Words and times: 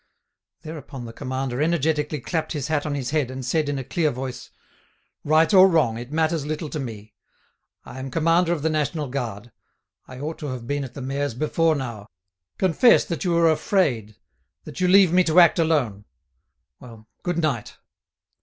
Thereupon 0.63 1.05
the 1.05 1.13
commander 1.13 1.61
energetically 1.61 2.19
clapped 2.21 2.53
his 2.53 2.69
hat 2.69 2.87
on 2.87 2.95
his 2.95 3.11
head, 3.11 3.29
and 3.29 3.45
said 3.45 3.69
in 3.69 3.77
a 3.77 3.83
clear 3.83 4.09
voice: 4.09 4.49
"Right 5.23 5.53
or 5.53 5.67
wrong, 5.69 5.99
it 5.99 6.11
matters 6.11 6.43
little 6.43 6.69
to 6.71 6.79
me. 6.79 7.13
I 7.85 7.99
am 7.99 8.09
commander 8.09 8.51
of 8.51 8.63
the 8.63 8.69
National 8.71 9.07
Guard. 9.09 9.51
I 10.07 10.19
ought 10.19 10.39
to 10.39 10.47
have 10.47 10.65
been 10.65 10.83
at 10.83 10.95
the 10.95 11.03
mayor's 11.03 11.35
before 11.35 11.75
now. 11.75 12.07
Confess 12.57 13.05
that 13.05 13.23
you 13.23 13.37
are 13.37 13.51
afraid, 13.51 14.15
that 14.63 14.79
you 14.81 14.87
leave 14.87 15.13
me 15.13 15.23
to 15.23 15.39
act 15.39 15.59
alone.... 15.59 16.05
Well, 16.79 17.07
good 17.21 17.37
night." 17.37 17.77